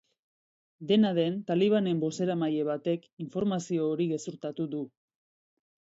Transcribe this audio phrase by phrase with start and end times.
[0.91, 4.85] Dena den, talibanen bozeramaile batek informazio hori gezurtatu du.